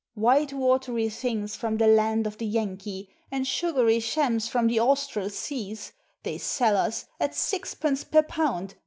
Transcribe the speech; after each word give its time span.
White 0.15 0.51
watery 0.51 1.09
things 1.09 1.55
from 1.55 1.77
the 1.77 1.85
land 1.85 2.25
of 2.25 2.39
the 2.39 2.45
Yankee, 2.47 3.07
And 3.31 3.45
sugary 3.45 3.99
shams 3.99 4.47
from 4.47 4.65
the 4.65 4.79
Austral 4.79 5.29
seas, 5.29 5.91
They 6.23 6.39
sell 6.39 6.75
us 6.75 7.05
at 7.19 7.35
sixpence 7.35 8.03
per 8.03 8.23
pound! 8.23 8.73